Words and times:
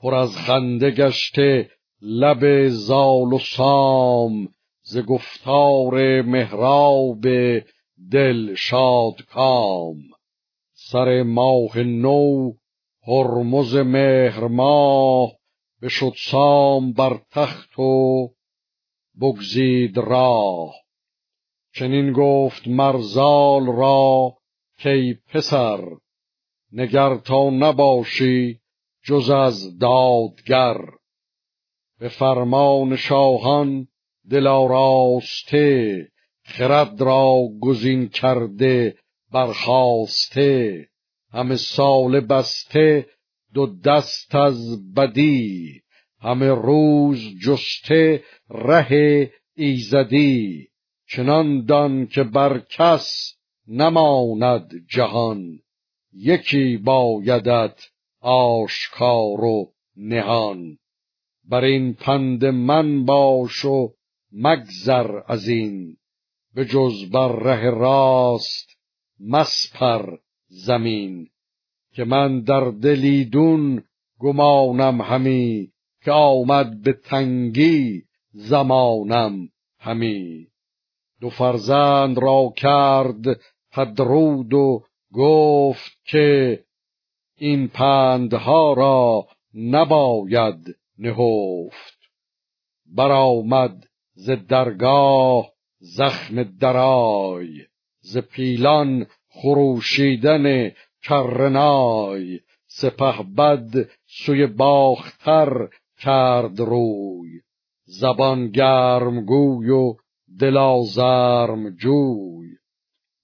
پر 0.00 0.14
از 0.14 0.36
خنده 0.36 0.90
گشته 0.90 1.70
لب 2.02 2.68
زال 2.68 3.32
و 3.32 3.38
سام 3.38 4.48
ز 4.82 4.98
گفتار 4.98 6.22
مهراب 6.22 7.20
دل 8.12 8.54
شاد 8.54 9.22
کام. 9.22 9.96
سر 10.72 11.22
ماه 11.22 11.78
نو 11.78 12.52
هرمز 13.06 13.76
مهر 13.76 14.48
ماه 14.48 15.32
بشد 15.82 16.12
سام 16.16 16.92
بر 16.92 17.20
تخت 17.30 17.78
و 17.78 18.28
بگزید 19.20 19.98
راه. 19.98 20.74
چنین 21.74 22.12
گفت 22.12 22.68
مرزال 22.68 23.66
را 23.66 24.36
کی 24.78 25.18
پسر 25.28 25.84
نگر 26.72 27.16
تا 27.16 27.50
نباشی 27.50 28.59
جز 29.04 29.30
از 29.30 29.78
دادگر. 29.78 30.76
به 31.98 32.08
فرمان 32.08 32.96
شاهان 32.96 33.88
دل 34.30 34.46
آراسته 34.46 36.08
خرد 36.44 37.00
را 37.00 37.48
گزین 37.60 38.08
کرده 38.08 38.96
برخاسته. 39.32 40.86
همه 41.32 41.56
سال 41.56 42.20
بسته 42.20 43.06
دو 43.54 43.66
دست 43.84 44.34
از 44.34 44.92
بدی. 44.94 45.80
همه 46.20 46.48
روز 46.48 47.18
جسته 47.44 48.24
ره 48.50 49.30
ایزدی. 49.54 50.68
چنان 51.08 51.64
دان 51.64 52.06
که 52.06 52.22
بر 52.22 52.58
کس 52.58 53.34
نماند 53.68 54.70
جهان. 54.88 55.60
یکی 56.12 56.76
بایدت 56.76 57.89
آشکار 58.20 59.44
و 59.44 59.72
نهان. 59.96 60.78
بر 61.44 61.64
این 61.64 61.94
پند 61.94 62.44
من 62.44 63.04
باش 63.04 63.64
و 63.64 63.92
مگذر 64.32 65.20
از 65.26 65.48
این. 65.48 65.96
به 66.54 66.64
جز 66.64 67.10
بر 67.10 67.32
ره 67.32 67.70
راست 67.70 68.68
مسپر 69.20 70.16
زمین. 70.46 71.28
که 71.92 72.04
من 72.04 72.40
در 72.40 72.70
دلیدون 72.70 73.84
گمانم 74.18 75.00
همی. 75.00 75.72
که 76.04 76.12
آمد 76.12 76.82
به 76.82 76.92
تنگی 76.92 78.02
زمانم 78.32 79.48
همی. 79.78 80.46
دو 81.20 81.30
فرزند 81.30 82.18
را 82.18 82.52
کرد 82.56 83.24
پدرود 83.72 84.54
و 84.54 84.84
گفت 85.12 85.98
که 86.04 86.64
این 87.42 87.68
پندها 87.68 88.72
را 88.72 89.26
نباید 89.54 90.76
نهفت. 90.98 91.98
برآمد 92.86 93.86
ز 94.14 94.30
درگاه 94.30 95.52
زخم 95.78 96.42
درای 96.42 97.66
ز 98.00 98.18
پیلان 98.18 99.06
خروشیدن 99.28 100.72
کرنای 101.02 102.40
سپه 102.66 103.22
بد 103.22 103.88
سوی 104.06 104.46
باختر 104.46 105.68
کرد 105.98 106.60
روی. 106.60 107.40
زبان 107.84 108.50
گرم 108.50 109.24
گوی 109.24 109.70
و 109.70 109.94
دل 110.40 110.56
آزرم 110.56 111.70
جوی. 111.70 112.48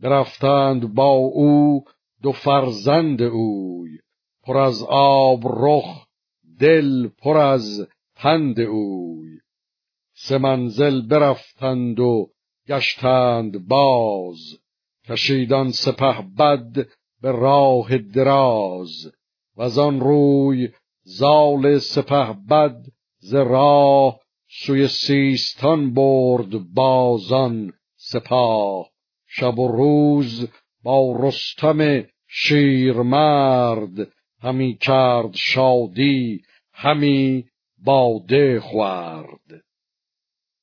برفتند 0.00 0.94
با 0.94 1.12
او 1.12 1.84
دو 2.22 2.32
فرزند 2.32 3.22
اوی 3.22 3.98
پر 4.42 4.56
از 4.58 4.82
آب 4.88 5.40
رخ 5.44 6.06
دل 6.60 7.08
پر 7.08 7.36
از 7.36 7.88
پند 8.16 8.60
اوی. 8.60 9.38
سه 10.14 10.38
منزل 10.38 11.06
برفتند 11.08 12.00
و 12.00 12.30
گشتند 12.68 13.68
باز 13.68 14.38
کشیدان 15.08 15.70
سپه 15.70 16.24
بد 16.38 16.86
به 17.22 17.32
راه 17.32 17.98
دراز. 17.98 19.12
و 19.56 19.80
آن 19.80 20.00
روی 20.00 20.68
زال 21.02 21.78
سپه 21.78 22.32
بد 22.50 22.76
ز 23.18 23.34
راه 23.34 24.20
سوی 24.48 24.88
سیستان 24.88 25.94
برد 25.94 26.74
بازان 26.74 27.72
سپاه. 27.96 28.90
شب 29.26 29.58
و 29.58 29.68
روز 29.68 30.48
با 30.82 31.16
رستم 31.20 32.04
شیرمرد 32.28 34.08
همی 34.42 34.76
کرد 34.80 35.34
شادی 35.34 36.42
همی 36.72 37.44
باده 37.84 38.60
خورد. 38.60 39.64